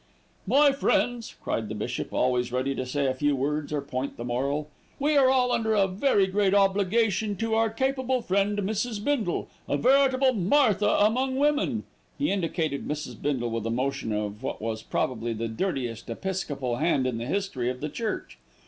[0.47, 4.25] "My friends," cried the bishop, always ready to say a few words or point the
[4.25, 8.97] moral, "we are all under a very great obligation to our capable friend Mrs.
[9.03, 11.83] Bindle, a veritable Martha among women;"
[12.17, 13.21] he indicated Mrs.
[13.21, 17.69] Bindle with a motion of what was probably the dirtiest episcopal hand in the history
[17.69, 18.39] of the Church.